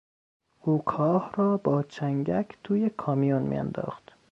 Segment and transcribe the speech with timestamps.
[0.61, 4.13] او کاه را با چنگک توی کامیون میانداخت.